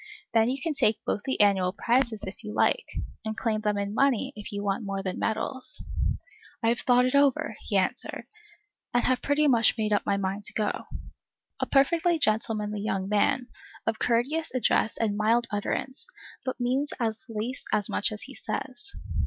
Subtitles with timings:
[0.33, 2.89] Then you can take both the annual prizes, if you like,
[3.23, 5.83] and claim them in money, if you want that more than medals.
[6.63, 8.25] I have thought it all over, he answered,
[8.95, 10.85] and have pretty much made up my mind to go.
[11.59, 13.49] A perfectly gentlemanly young man,
[13.85, 16.07] of courteous address and mild utterance,
[16.43, 18.93] but means at least as much as he says.